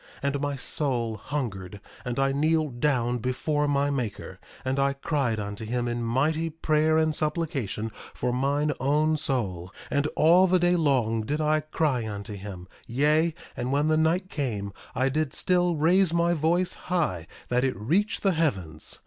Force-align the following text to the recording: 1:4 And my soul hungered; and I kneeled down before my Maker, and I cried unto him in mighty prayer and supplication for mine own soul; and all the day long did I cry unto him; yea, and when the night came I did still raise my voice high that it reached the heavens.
1:4 0.23 0.23
And 0.23 0.41
my 0.41 0.55
soul 0.55 1.15
hungered; 1.17 1.79
and 2.03 2.17
I 2.17 2.31
kneeled 2.31 2.79
down 2.79 3.19
before 3.19 3.67
my 3.67 3.91
Maker, 3.91 4.39
and 4.65 4.79
I 4.79 4.93
cried 4.93 5.39
unto 5.39 5.63
him 5.63 5.87
in 5.87 6.01
mighty 6.01 6.49
prayer 6.49 6.97
and 6.97 7.13
supplication 7.13 7.91
for 8.15 8.33
mine 8.33 8.71
own 8.79 9.15
soul; 9.15 9.71
and 9.91 10.07
all 10.15 10.47
the 10.47 10.57
day 10.57 10.75
long 10.75 11.21
did 11.21 11.39
I 11.39 11.59
cry 11.59 12.09
unto 12.09 12.33
him; 12.33 12.67
yea, 12.87 13.35
and 13.55 13.71
when 13.71 13.89
the 13.89 13.95
night 13.95 14.27
came 14.31 14.73
I 14.95 15.07
did 15.09 15.35
still 15.35 15.75
raise 15.75 16.11
my 16.15 16.33
voice 16.33 16.73
high 16.89 17.27
that 17.49 17.63
it 17.63 17.77
reached 17.79 18.23
the 18.23 18.31
heavens. 18.33 18.97